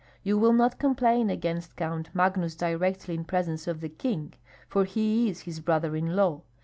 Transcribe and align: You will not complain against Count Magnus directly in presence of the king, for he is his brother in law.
You 0.23 0.39
will 0.39 0.53
not 0.53 0.79
complain 0.79 1.29
against 1.29 1.75
Count 1.77 2.09
Magnus 2.15 2.55
directly 2.55 3.13
in 3.13 3.23
presence 3.23 3.67
of 3.67 3.81
the 3.81 3.89
king, 3.89 4.33
for 4.67 4.83
he 4.83 5.29
is 5.29 5.41
his 5.41 5.59
brother 5.59 5.95
in 5.95 6.15
law. 6.15 6.41